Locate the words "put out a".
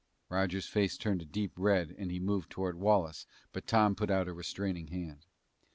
3.93-4.33